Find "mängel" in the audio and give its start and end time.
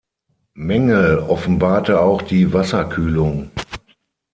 0.55-1.19